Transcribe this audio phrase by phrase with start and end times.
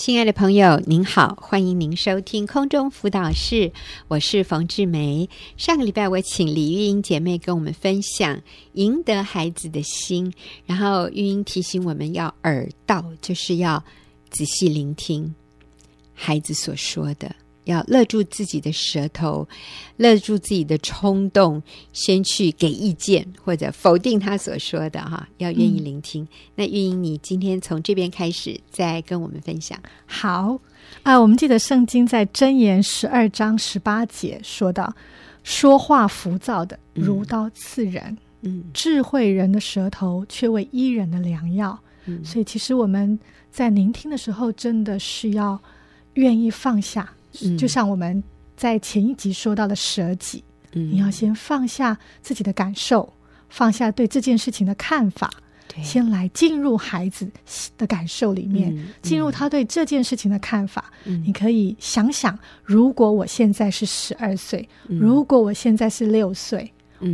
[0.00, 3.70] 亲爱的朋友，您好，欢迎您收听空中辅导室，
[4.08, 5.28] 我是冯志梅。
[5.58, 8.40] 上个礼拜我请李玉英姐妹跟我们分享
[8.72, 10.32] 赢得孩子的心，
[10.64, 13.84] 然后玉英提醒我们要耳道，就是要
[14.30, 15.34] 仔细聆听
[16.14, 17.36] 孩子所说的。
[17.70, 19.48] 要勒住自己的舌头，
[19.96, 21.62] 勒住自己的冲动，
[21.92, 25.28] 先去给意见或者否定他所说的哈。
[25.38, 26.22] 要愿意聆听。
[26.24, 29.78] 嗯、那玉英，你今天从这边开始，再跟我们分享。
[30.06, 30.60] 好
[31.02, 34.92] 啊、呃，我们记得圣经在箴言十二章十八节说到
[35.44, 41.78] ：“说话浮躁的，如刀刺人；嗯，智慧人的舌头却为伊人的良药。
[42.06, 43.18] 嗯”所以，其实我们
[43.52, 45.60] 在聆听的时候，真的是要
[46.14, 47.08] 愿意放下。
[47.56, 48.22] 就像我们
[48.56, 53.12] 在前一集说到的舍己，嗯，你要先放下自己的感受，
[53.48, 55.30] 放下对这件事情的看法，
[55.82, 57.30] 先来进入孩子
[57.78, 60.92] 的感受里面，嗯，进入他对这件事情的看法。
[61.04, 66.70] 嗯，你可以想想，如果我现在是十二岁，嗯，如果我现在是六岁。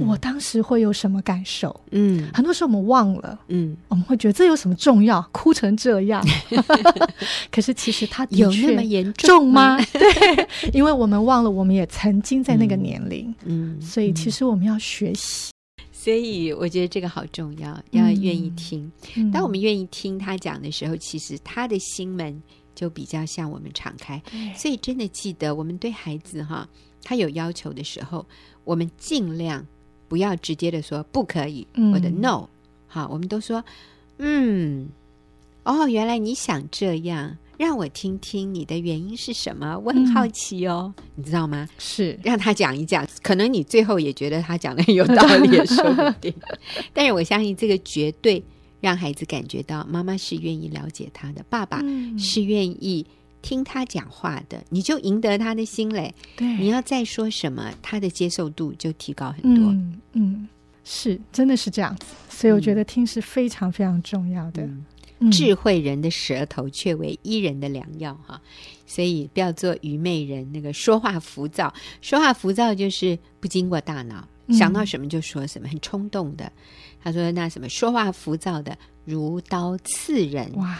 [0.06, 1.78] 我当时会有什么感受？
[1.92, 5.20] 嗯，很多时候我们忘了，嗯，我们会觉得这有什么重要？
[5.32, 6.24] 哭成这样，
[7.50, 9.76] 可是其实他有那么严重吗？
[9.92, 15.50] 对，因为我们忘了，我们也曾经在那个年龄，嗯，所以其实我们要学习。
[15.92, 18.90] 所以我觉得这个好重要，要愿意听。
[19.32, 22.40] 当我们愿意听他讲的时候，其实他的心门
[22.74, 24.22] 就比较向我们敞开。
[24.56, 26.68] 所以真的记得，我们对孩子哈，
[27.02, 28.24] 他有要求的时候，
[28.64, 29.66] 我们尽量。
[30.08, 32.48] 不要直接的说不可以，或者 no，
[32.86, 33.64] 好，我们都说，
[34.18, 34.88] 嗯，
[35.64, 41.68] 哦，原来你想这样，让我听听你的原因是什么，我很好奇哦，嗯、你知道吗？
[41.78, 46.32] 是让他讲一讲，可能你最后也觉得他讲的很有道理，也说不定。
[46.94, 48.42] 但是我相信这个绝对
[48.80, 51.82] 让孩子感觉到妈妈是愿意了解他的，爸爸
[52.18, 53.06] 是愿意。
[53.42, 56.14] 听他讲话的，你就赢得他的心嘞。
[56.36, 59.70] 对，你要再说什么，他的接受度就提高很多。
[59.70, 60.48] 嗯，嗯，
[60.84, 62.06] 是，真的是这样子。
[62.28, 64.62] 所以我觉得听是非常非常重要的。
[64.62, 64.84] 嗯
[65.18, 68.38] 嗯、智慧人的舌头却为医人的良药，哈。
[68.86, 71.72] 所以不要做愚昧人，那个说话浮躁，
[72.02, 76.52] 说话浮躁就是不经过大脑，嗯、想到什么就说什么，很冲动的。
[77.02, 80.76] 他说：“那什么，说话浮躁的，如刀刺人。”哇。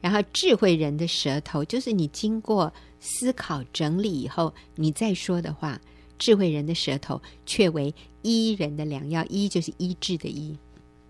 [0.00, 5.78] 然后，智慧人的舌头，就是你经过思考整理以后，你再说的话。
[6.18, 9.24] 智慧人的舌头，却为医人的良药。
[9.30, 10.54] 医就是医治的医。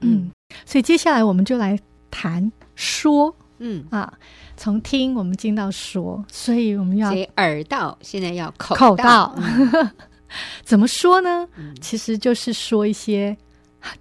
[0.01, 0.31] 嗯，嗯，
[0.65, 1.78] 所以接下来我们就来
[2.11, 3.34] 谈说。
[3.59, 4.12] 嗯啊，
[4.56, 9.34] 从听我们进到说，所以我们要耳道，现在要口口道。
[9.37, 9.91] 嗯、
[10.65, 11.49] 怎么说呢？
[11.57, 13.37] 嗯、其实就是说一些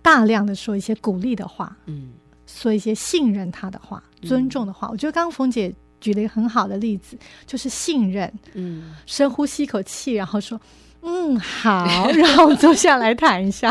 [0.01, 1.75] 大量的说一些鼓励的话。
[1.85, 2.11] 嗯。
[2.51, 8.31] 说一些信任他的话、尊重的话，嗯、我觉得刚刚冯姐举了一个很好的例子，就是信任。
[8.53, 10.59] 嗯，深呼吸一口气，然后说
[11.01, 12.07] ：“嗯，好。
[12.15, 13.69] ”然后坐下来谈一下。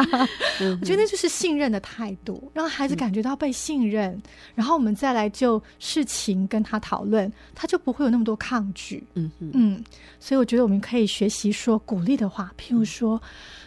[0.61, 4.23] 我觉得那就是信任的态度，让孩子感觉到被信任，嗯、
[4.57, 9.07] 然后我们再来就事情跟他讨论，他就不会有那么多抗拒。
[9.15, 9.85] 嗯哼嗯，
[10.21, 13.21] 所以我觉得我们可以学习说鼓励的话，譬如说，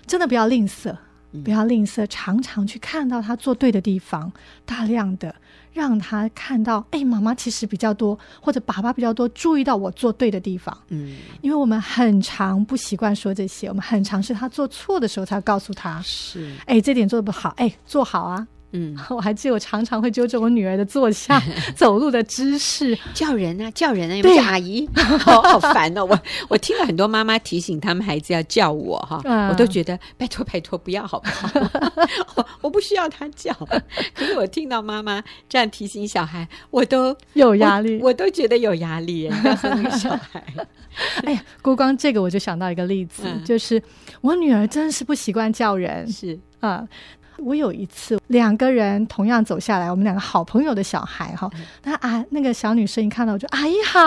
[0.05, 0.95] 真的不要吝啬。
[1.43, 4.31] 不要吝啬，常常去看到他做对的地方，
[4.65, 5.33] 大量的
[5.73, 10.77] 让他看到，哎，妈妈其实比较多，或者爸爸比较多，注意到我做对的地方。
[10.89, 18.47] 嗯，因为我们很常不习惯说这些，我们很常是他做错的时候才告诉他，是，哎，这点做的不好，哎，做好啊。
[18.73, 21.41] 嗯， 我还记得我常常会纠正我女儿的坐下、
[21.75, 24.87] 走路的姿势，叫人啊，叫人啊，有没有阿姨，
[25.19, 26.05] 好好烦哦。
[26.05, 31.49] 我我听了很多妈妈提醒他们孩子要叫我哈，我都觉得拜托拜托不要好不好？
[32.35, 33.53] 我我不需要他叫，
[34.13, 39.29] 可是我听到妈妈这样提醒小孩，我都有压力，我都觉得有压力。
[39.43, 40.43] 告诉那个小孩，
[41.23, 43.81] 哎呀，郭光这个我就想到一个例子，就是
[44.21, 46.39] 我女儿真是不习惯叫人，是。
[46.61, 46.87] 啊。
[47.43, 51.49] 我有一次，两个人同样走下来，我们两个好朋友的小孩哈，
[51.83, 53.99] 那啊，那个小女生一看到我就阿姨好，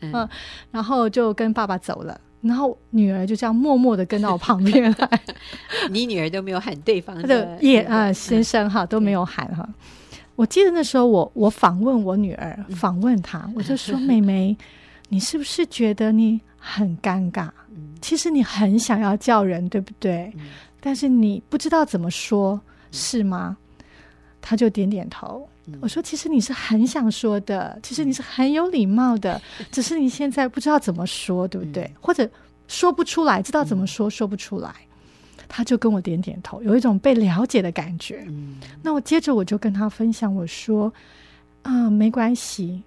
[0.00, 0.28] 嗯，
[0.70, 5.20] 然后就跟爸爸走了，然后女儿就这样默默的跟到我旁边来。
[5.90, 9.68] 你女儿都没有喊对方的叶啊先生哈都没有喊哈。
[10.36, 14.56] 我记得那时候我我访问我女儿，访问她，我就说 妹妹，
[15.08, 17.48] 你是不是觉得你很尴尬？
[18.00, 20.32] 其实你很想要叫人，对不对？
[20.80, 22.60] 但是你不知道怎么说。
[22.94, 23.56] 是吗？
[24.40, 25.48] 他就点点头。
[25.80, 29.40] 我说：“其实你是很想说的，其实你是很有礼貌的，
[29.72, 31.90] 只是你现在不知道怎么说，对不对？
[31.98, 32.28] 或者
[32.68, 34.74] 说不出来，知道怎么说，说不出来。”
[35.48, 38.26] 他就跟我点点头，有一种被了解的感觉。
[38.82, 40.92] 那我接着我就跟他分享，我说
[41.62, 42.82] ：“啊，没关系。”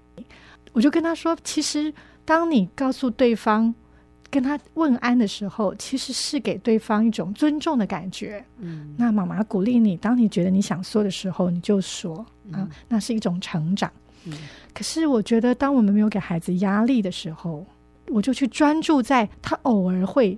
[0.74, 1.92] 我就跟他说，其实
[2.24, 3.74] 当你告诉对方。
[4.30, 8.44] 跟他问安的时候，其实是给对方一种尊重的感觉。
[8.60, 13.92] 嗯，那妈妈鼓励你，当你觉得你想说的时候，你就说、嗯、啊，那是一种成长。
[14.26, 14.34] 嗯，
[14.74, 17.66] 可是我觉得，当我们没有给孩子压力的时候，
[18.08, 20.38] 我就去专注在他偶尔会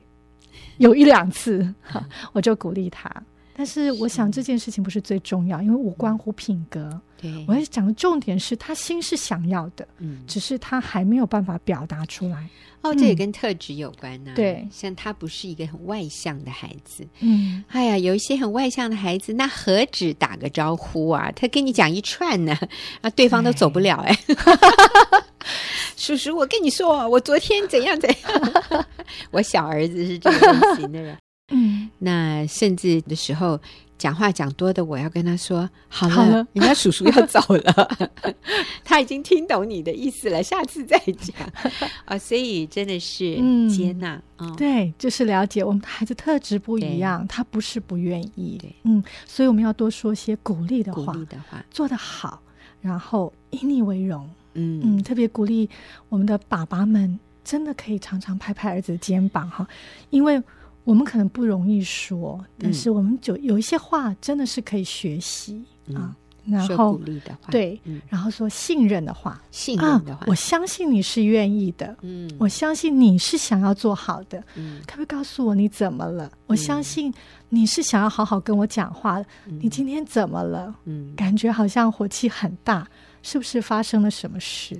[0.77, 1.59] 有一两次，
[1.93, 2.03] 嗯、
[2.33, 3.11] 我就鼓励他。
[3.59, 6.89] 但是我想这件事情不是最重要，因为无关乎品格。
[7.21, 12.47] 对，我要讲的重点是他心是想要的，嗯，只是他还没有办法表达出来。
[12.79, 14.33] 哦，这也跟特质有关呢、啊。
[14.33, 21.29] 对，像他不是一个很外向的孩子，嗯，哎呀，有一些很外向的孩子，那何止打个招呼啊？
[21.35, 22.57] 他跟你讲一串呢，
[23.01, 24.17] 啊，对方都走不了哎。
[25.97, 28.85] 叔叔，我跟你说，我昨天怎样怎样。
[29.31, 31.17] 我小儿子是这个类型的人。
[31.51, 33.59] 嗯，那甚至的时候
[33.97, 37.97] 讲话讲多的，我要跟他说好了，好了，人家叔叔要走了，
[38.85, 41.35] 他已经听懂你的意思了，下次再讲。
[42.05, 42.15] 啊。
[42.19, 43.35] 所以真的是
[43.69, 48.73] 接纳啊，嗯哦、对，就是了解我们的孩子特质不一样，他不是不愿意，对。
[48.83, 52.41] 嗯，所以我们要多说些鼓励的话，鼓励的话，做得好，
[52.79, 54.79] 然后以你为荣，嗯。
[54.81, 55.69] 嗯，特别鼓励
[56.07, 59.67] 我们的爸爸们，真的可以常常拍拍儿子的肩膀哈，
[60.11, 60.41] 因为。
[60.83, 66.15] 我们可能不容易说，但是我们就有一些话真的是可以学习、嗯、啊。
[66.45, 76.25] 然后鼓励的话，对，嗯、然后说信任的话，信任的话、啊，我相信你是愿意的，嗯，我相信你是想要做好的，嗯，可不可以告诉我你怎么了？
[76.25, 77.13] 嗯、我相信
[77.49, 80.73] 你是想要好好跟我讲话的，嗯、你今天怎么了？
[80.85, 82.87] 嗯，感觉好像火气很大，
[83.21, 84.79] 是不是发生了什么事？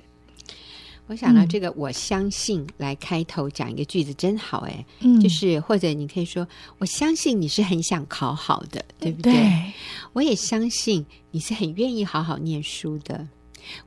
[1.10, 6.48] 我想到这个，我相信来开头讲一个句子真好哎，嗯，就是或者你可以说，
[6.78, 9.34] 我相信你是很想考好的，对不对？
[9.34, 9.74] 对，
[10.14, 13.28] 我也相信你是很愿意好好念书的，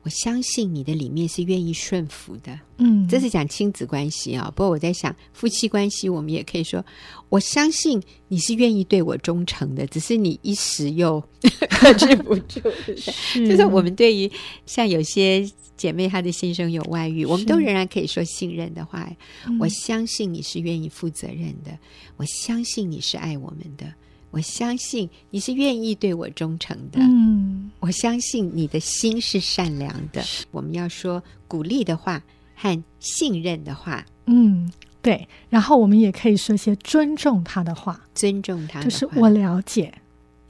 [0.03, 4.53] 我相信你的里面是愿意顺服的，嗯，这是讲亲子关系啊。
[4.57, 6.85] 不过我在想夫妻关系，我们也可以说，
[7.29, 11.23] 我相信你是愿意对我忠诚的，只是你一时又
[11.71, 12.61] 克制不住，
[12.97, 14.29] 是就是我们对于
[14.67, 15.49] 像有些。
[15.77, 19.09] 姐妹，她的先生有外遇，我们都仍然可以说信任的话。
[19.47, 21.77] 嗯、我相信你是愿意负责任的，
[22.17, 23.93] 我相信你是爱我们的，
[24.31, 27.01] 我相信你是愿意对我忠诚的。
[27.01, 30.23] 嗯，我相信你的心是善良的。
[30.51, 32.23] 我们要说鼓励的话
[32.55, 34.05] 和信任的话。
[34.27, 34.71] 嗯，
[35.01, 35.27] 对。
[35.51, 39.93] 然后我们也可以说些尊重他的话，尊重他的话，就是我了解。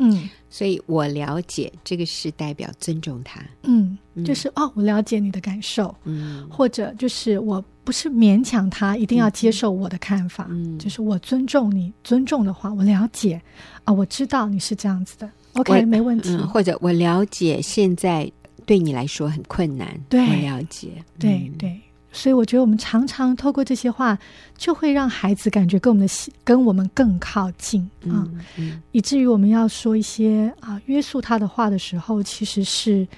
[0.02, 3.40] 嗯，所以我了解这个是代表尊重他。
[3.62, 5.94] 嗯，就是哦，我了解你的感受。
[6.04, 10.46] 嗯，或者就是我不是勉强他一定要接受我的看法。
[10.50, 13.40] 嗯，就是我尊重你，尊重的话，我了解
[13.84, 15.30] 啊，我知道你是这样子的。
[15.54, 16.30] OK，没问题。
[16.30, 18.30] 嗯，或者我了解现在
[18.66, 19.98] 对你来说很困难。
[20.08, 20.88] 对，我了解。
[21.18, 21.80] 对对。
[22.12, 24.16] 所以我觉得我们常常透过这些话，
[24.56, 28.40] 就会让孩子感觉跟我们的心跟我们更靠近啊，嗯。
[28.58, 33.08] 嗯、以至于我们要说一些啊约束他的话的时候，其实是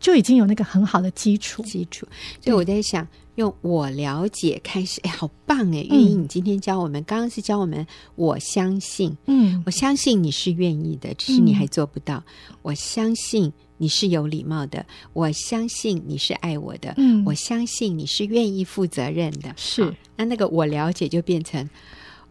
[0.00, 1.62] 就已经有那个很好的基础。
[1.62, 2.06] 基础。
[2.42, 5.80] 所以我在想，用我了解开始，哎，好棒哎！
[5.80, 7.86] 玉英，你今天教我们，刚刚是教我们，
[8.16, 12.16] 我相信，嗯，我相信你是愿意的，只是你还做不到，
[12.50, 13.52] 嗯、我相信。
[13.78, 19.94] 你是有礼貌的，我相信你是爱我的，嗯，我相信你是愿意负责任的，是。
[20.16, 21.68] 那那个我了解就变成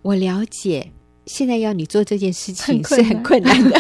[0.02, 0.92] 我了解，
[1.28, 3.78] 现在要你做这件事情是很困难的，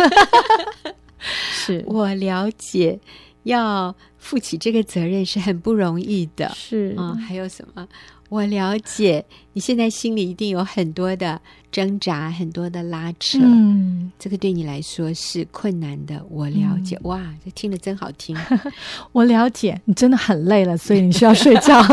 [1.51, 1.83] 是。
[1.89, 2.99] 我了解
[3.45, 7.17] 要负起这个责任是很不容易的，是啊、嗯。
[7.17, 7.87] 还有什么？
[8.27, 9.23] 我了解
[9.53, 11.39] 你现在心里一定有很多的
[11.71, 13.37] 挣扎，很多的拉扯。
[13.39, 16.25] 嗯，这个对你来说是困难的。
[16.27, 18.35] 我了解，嗯、哇，这听着真好听。
[19.13, 21.83] 我了解你真的很累了，所以你需要睡觉。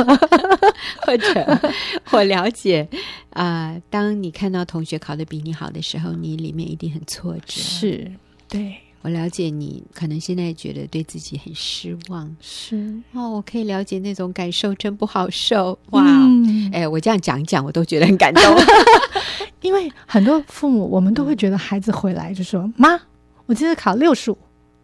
[1.05, 1.61] 或者
[2.11, 2.89] 我了解
[3.31, 7.61] 啊、呃，当你看到同学考得比你好的时候，你里面一定很挫折。
[7.61, 8.11] 是，
[8.49, 8.75] 对。
[9.03, 15.77] 我了解你，可能现在觉得对自己很失望，是哦，我可以了解那种感受，真不好受。
[15.91, 16.05] 哇，
[16.73, 18.43] 哎、我这样讲一讲，我都觉得很感动。
[19.61, 22.99] 因为很多父母，我们都会觉得孩子回来就说：“妈，
[23.47, 24.39] 我今天考六十五，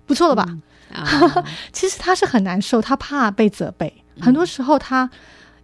[0.04, 0.62] 不错了吧？”嗯
[0.98, 3.92] 啊、其实他是很难受，他怕被责备。
[4.16, 5.08] 嗯、很多时候，他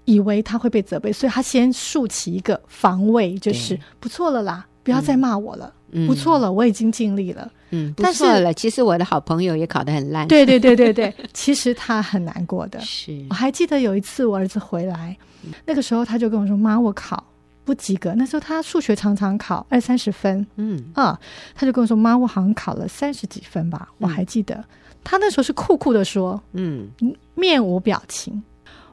[0.05, 5.67] 以为他会被责备，所以他先竖起一个防卫，就是不错了啦，不要再骂我了。
[5.67, 7.51] 嗯不错了，我已经尽力了。
[7.71, 8.53] 嗯，不错了。
[8.55, 10.27] 其实我的好朋友也考得很烂。
[10.29, 12.81] 对对对对对， 其实他很难过的。
[12.81, 15.17] 是，我还记得有一次我儿子回来，
[15.65, 17.23] 那个时候他就跟我说：“妈，我考
[17.65, 20.47] 不及格。”那时候他数学常常考二三十分。
[20.57, 21.19] 嗯啊，
[21.55, 24.63] 他就跟我说：“妈，我好像考了三十几分吧？”我还记得
[25.03, 26.89] 他那时候是酷酷的说：“嗯，
[27.35, 28.43] 面无表情。”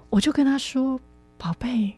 [0.09, 0.99] 我就跟他说
[1.37, 1.93] ：“宝贝，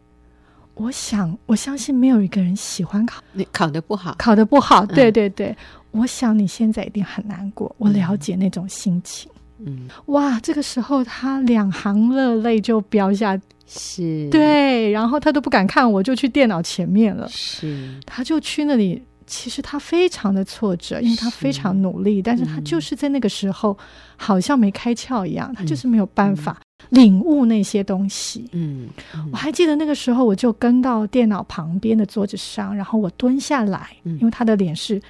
[0.75, 3.21] 我想我相信没有一个人喜欢考。
[3.31, 4.85] 你考得不好，考得不好。
[4.85, 5.47] 对对对，
[5.91, 9.29] 嗯、我想你现在一定很难过，我了解那种心情。
[9.59, 14.27] 嗯，哇，这个时候他两行热泪就飙下，是。
[14.29, 17.27] 对，然后他都不敢看我，就去电脑前面了。
[17.29, 23.75] 是，他就去那里。”其实他非常的挫折，因为他非常努力，是但是他就是在那个时候
[24.17, 26.59] 好像没开窍一样，嗯、他就是没有办法
[26.89, 28.47] 领悟那些东西。
[28.51, 35.01] 嗯，嗯我还记得那个时候，我就跟到电脑旁边的桌子上，然后我蹲下来，嗯、因为他的脸是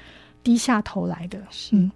[0.43, 1.37] 低下头来的。
[1.49, 1.91] 是嗯，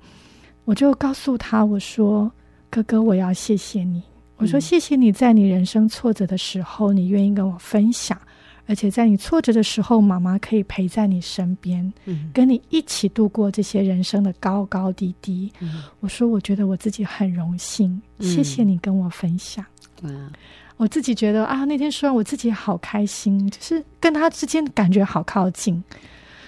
[0.65, 2.31] 我就告诉他，我说
[2.69, 4.01] ：“哥哥，我要谢谢你。
[4.37, 8.19] 我说谢谢你在你人生挫折的时候，你愿意跟我分享。”
[8.67, 15.51] 而且在你挫折的时候，妈妈可以陪在你身边，嗯、跟你一起度过这些人生的高高低低。
[15.61, 19.65] 嗯、我说，我觉得我自己很荣幸，嗯、谢谢你跟我分享。
[20.03, 20.29] 嗯、
[20.75, 25.83] 我自己觉得啊，那天说完我自己好开心，就是跟他之间感觉好靠近。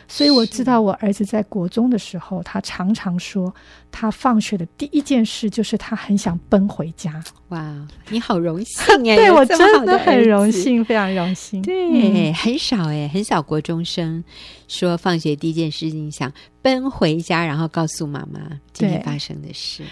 [0.10, 3.54] 所以我知道，我儿子在国中的时候，他常常说，
[3.92, 7.24] 他放学的第一件事就是他很想奔回家。
[7.50, 9.16] 哇，你好荣幸哎！
[9.18, 11.62] 对，我真的很荣幸，非常荣幸。
[11.62, 14.24] 对，嗯、很少哎，很少国中生
[14.68, 18.40] 说放学第一件事情想奔回家，然后告诉妈妈
[18.74, 19.84] 今天发生的事。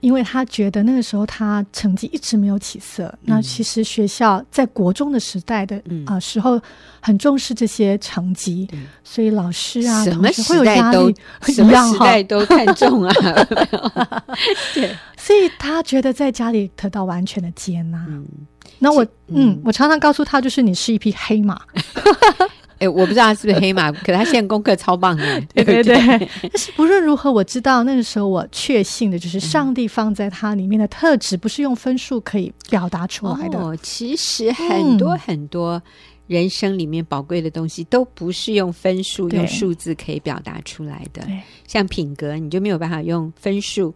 [0.00, 6.04] 因为他觉得那个时候他成绩一直没有起色，嗯、那其实学校在国中的时代的啊、嗯。
[6.06, 6.60] 呃、时候
[7.00, 8.78] 很重视这些成绩，对。
[9.04, 11.12] 所以老师啊什么时代都
[11.52, 13.12] 什么时代都看重啊，
[14.74, 18.04] 对，所以他觉得在家里得到完全的接纳。
[18.08, 18.26] 嗯，
[18.78, 21.60] 那我嗯，嗯，我常常告诉他，就是你是一匹黑马。
[22.80, 25.96] 哎，我不知道他是不是黑马， 可他现在功课超棒的，对对对。
[26.42, 33.58] 但是不论如何，我知道那个时候我确信的就是上帝放在他里面的特质，不是用分数可以表达出来的。
[33.58, 35.80] 哦，其实很多很多
[36.26, 41.22] 人生里面宝贵的东西，都不是用分数、用数字可以表达出来的。
[41.68, 43.94] 像品格，你就没有办法用分数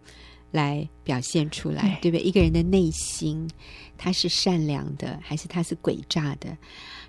[0.51, 2.23] 来表现出来，对不对？
[2.23, 3.49] 一个人的内心，
[3.97, 6.55] 他是善良的，还是他是诡诈的？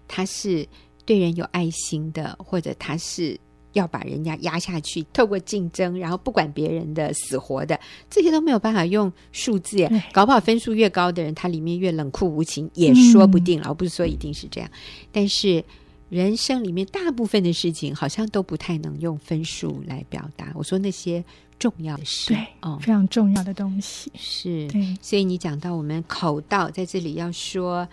[0.09, 0.67] 他是。
[1.07, 3.39] 对人有爱心的，或者他是
[3.73, 7.79] 要把人家压下去，透过竞争，然后不管别人的死活的，
[8.11, 9.77] 这些都没有办法用数字。
[9.77, 13.63] 对搞不好分数越高的人，他里面越冷酷无情，也说不定。
[13.63, 14.71] 而、嗯、不是说一定是这样。
[15.13, 15.65] 但是
[16.09, 20.51] 人生里面大部分的事情，好像都不太能用分数来表达。
[20.55, 21.23] 我说那些
[21.59, 24.67] 重要的事，对，哦，非常重要的东西是。
[24.69, 27.87] 对所以你讲到我们口道在这里要说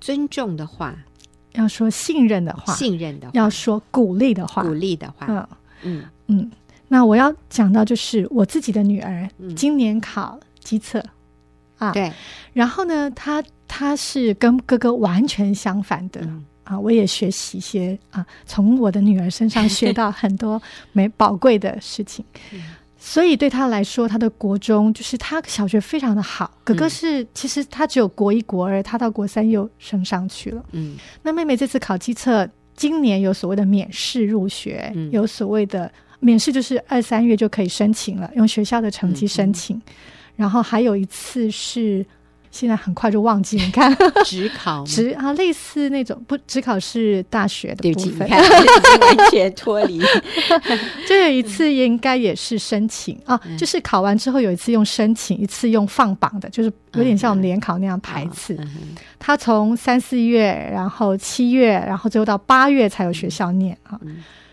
[0.00, 0.96] 尊重的话。
[1.54, 5.26] 要说信任的话，信任的话，要说鼓励的话，鼓励的话。
[5.28, 5.46] 嗯
[5.82, 6.52] 嗯嗯。
[6.86, 11.02] 那我要讲到就是我自己的女儿，今年考机测
[11.78, 11.90] 啊。
[11.92, 12.12] 对。
[12.52, 16.20] 然后呢，她她是跟哥哥完全相反的
[16.62, 16.78] 啊。
[16.78, 20.60] 我也学习一些啊，从我的女儿身上学到很多
[20.92, 22.24] 没宝贵的事情。
[23.06, 26.50] 所以对他来说，他的国中就是他小学非常的好。
[26.64, 30.64] 哥哥是、嗯、其实他只有国一、国二，他到国三又升上去了。
[30.72, 39.78] 嗯，那妹妹这次考基测，今年有所谓的免试入学，嗯、有所谓的免试就是二三月就可以申请了，用学校的成绩申请。
[40.34, 42.04] 然后还有一次是。
[42.54, 43.92] 现在很快就忘记，你看，
[44.24, 50.00] 只考，只啊，类似那种不，只考是大学的部分，看完全脱离。
[51.08, 58.56] 就有一次应该也是申请啊，就是考完之后有一次用申请，一次用放榜的，就是有点像我们联考那样排次。
[59.18, 63.98] 他从三四月，然后七月，然后最后到八月才有学校念啊。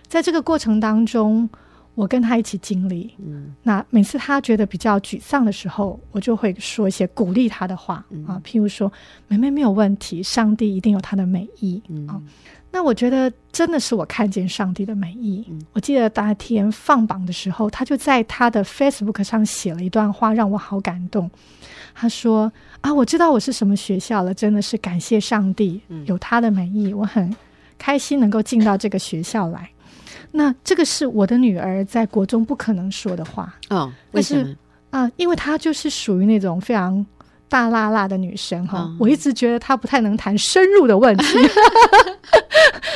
[0.07, 1.47] 在这个过程当中。
[1.93, 8.91] 我跟他一起经历，嗯，那每次他觉得比较沮丧的时候，我就会说一些鼓励他的话，嗯、啊，譬如说
[9.27, 11.81] ：“妹妹没有问题，上帝一定有他的美意。
[11.89, 12.19] 嗯”啊，
[12.71, 15.45] 那我觉得真的是我看见上帝的美意。
[15.49, 21.29] 嗯、我记得那天放榜的时候，他就在他的 Facebook 上写了一段话，让我好感动。
[21.93, 27.35] 他说：“啊，我知道我是什么学校了，真的是感谢上帝有他的美意，我很
[27.77, 29.69] 开心能够进到这个学校来。”
[30.31, 34.55] 那这个是我的女儿在国中不可能说的话哦，为什么
[34.89, 35.11] 啊？
[35.17, 37.05] 因为她就是属于那种非常
[37.49, 38.79] 大辣辣的女生哈。
[38.79, 41.25] 哦、我一直觉得她不太能谈深入的问题，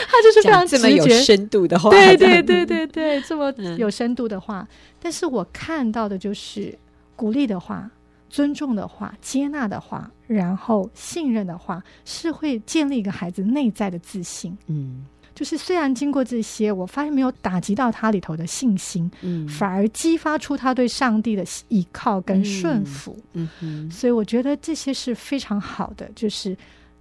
[0.08, 4.60] 她就是非常直觉这么有深度的话，对对对对对，这么 有深度的话。
[4.62, 4.68] 嗯、
[5.02, 6.74] 但是我看到的就是
[7.16, 7.90] 鼓励的话、
[8.30, 14.58] 尊重的话、接纳的话，然后信任的话，是会建立一个孩子内在的自信。
[14.68, 15.06] 嗯。
[15.36, 26.58] 就是虽然经过这些，我发现没有打击到他里头的信心，嗯，反而激发出他对上帝的依靠跟顺服，嗯，嗯，所以我觉得这些是非常好的，就是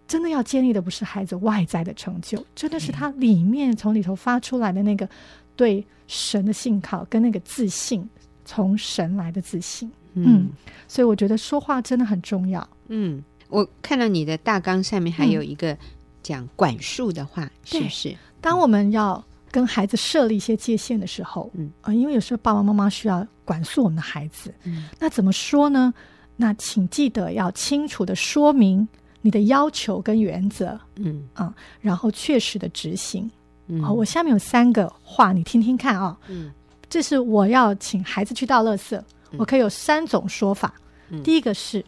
[0.09, 5.09] 真的要建立的不是孩子外在的成就，真的是他里面从里头发出来的那个
[5.55, 8.07] 对神的信靠跟那个自信，
[8.45, 9.89] 从神来的自信。
[10.15, 10.51] 嗯，嗯，
[10.89, 12.69] 所以我觉得说话真的很重要。
[12.89, 15.77] 嗯，我看到你的大纲下面还有一个
[16.25, 18.17] 讲管束的话，嗯、是不是？
[18.41, 25.95] 当我们要跟孩子设立一些界限的时候，嗯啊、呃，因为有时候爸爸妈妈需要管束我们的孩子，嗯，那怎么说呢？
[26.37, 28.89] 那请记得要清楚的说明
[29.21, 33.31] 你的要求跟原则，嗯啊、呃，然后确实的执行。
[33.69, 36.17] 嗯，好，我下面有三个话，你听听看啊、哦。
[36.29, 36.51] 嗯，
[36.91, 38.97] 这是我要请孩子去倒垃圾，
[39.31, 40.75] 嗯、我可以有三种说法。
[41.11, 41.85] 嗯，第一个是，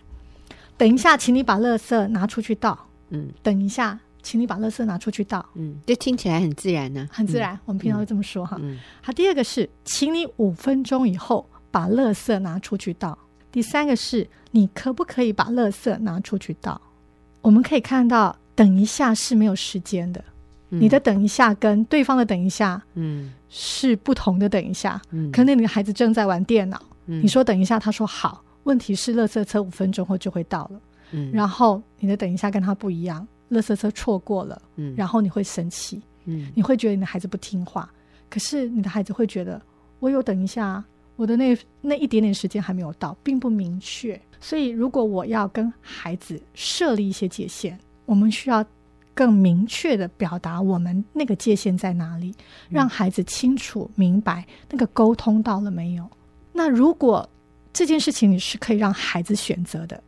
[0.79, 2.79] 等一下，请你把垃圾拿出去倒。
[3.11, 3.99] 嗯，等一下。
[4.27, 5.47] 请你把垃圾拿出去倒。
[5.55, 7.55] 嗯，这听起来很自然呢、啊，很自然。
[7.55, 8.59] 嗯、我们平常会这么说哈。
[8.61, 8.77] 嗯。
[9.01, 13.17] 好，第二个是，请你五分钟以后把垃圾拿出去倒。
[13.53, 16.81] 第三个是，你可不可以把垃圾拿出去倒？
[17.41, 20.25] 我们可以看到，等一下是没有时间的。
[20.71, 25.01] 嗯、你的等一下跟对方的等一下，嗯，是不同的等一下。
[25.13, 25.31] 嗯。
[25.31, 28.43] 可能你的孩子正在玩电脑，嗯、你说等一下，他说好。
[28.65, 30.81] 问题是，垃圾车五分钟后就会到了。
[31.13, 31.31] 嗯。
[31.33, 33.25] 然后你的等一下跟他不一样。
[33.51, 37.91] 垃圾车错过了，嗯，然后你会生气，嗯，你会觉得你的孩子不听话，
[38.29, 39.61] 可是你的孩子会觉得
[40.01, 40.83] 我有等一下，
[41.17, 44.21] 我的那那一点点时间还没有到，并不明确。
[44.39, 48.65] 所以，如果我要跟孩子设立一些界限，我们需要
[49.15, 52.35] 更明确的表达我们那个界限在哪里，
[52.69, 56.07] 让孩子清楚明白那个沟通到了没有。
[56.53, 57.29] 那如果
[57.73, 60.03] 这件事情你是可以让孩子选择的，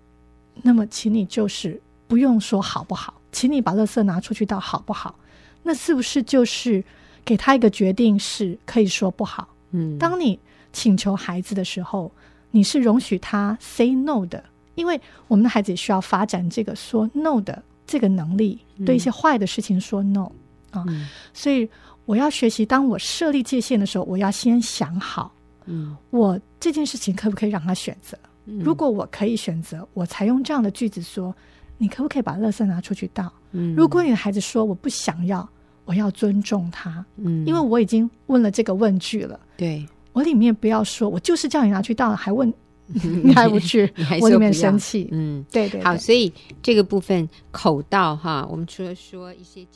[0.63, 3.19] 那么请你就是不用说好不好。
[3.39, 5.15] 请你把垃圾拿出去倒好不好？
[5.63, 6.83] 那是不是就是
[7.25, 9.47] 给他一个决定，是可以说不好？
[9.71, 10.37] 嗯，当你
[10.73, 12.11] 请求孩子的时候，
[12.51, 14.43] 你是容许他 say no 的，
[14.75, 20.29] 因为我们的孩子也需要发展这个说 no 的这个能力，嗯、对一些坏的事情说 no
[20.73, 20.85] 啊。
[20.89, 21.69] 嗯、所以
[22.07, 25.33] 我要学习，当我设立界限的时候，我要先想好，
[25.67, 28.19] 嗯，我这件事情可不可以让他选择？
[28.47, 31.33] 嗯、如果我可以选择，我才用这样的句子说。
[31.79, 33.33] 你可不可以把垃圾拿出去倒？
[33.53, 35.49] 嗯，如果你的孩子说我不想要，
[35.85, 39.41] 我要尊重他，嗯，因为我已经问了这个问句了。
[39.57, 42.53] 对，我里面不要说，我就是叫你拿去倒，还问
[43.25, 45.09] 你还不去，你还我里面生气。
[45.13, 45.85] 嗯，对，对对。
[45.85, 49.67] 好，所以这个部分口道哈，我们除了说一些。